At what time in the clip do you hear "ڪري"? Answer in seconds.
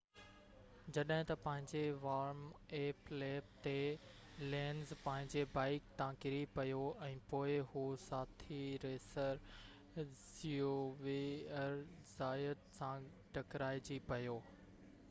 6.25-6.41